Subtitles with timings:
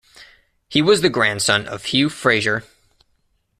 [0.67, 2.63] He was the grandson of Hugh Fraser.